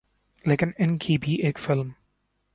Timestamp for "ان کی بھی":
0.77-1.35